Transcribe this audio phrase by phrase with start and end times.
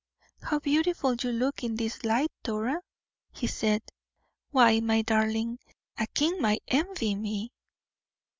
[0.41, 2.81] "How beautiful you look in this light, Dora,"
[3.33, 3.83] he said.
[4.49, 5.59] "Why, my darling,
[5.95, 7.51] a king might envy me."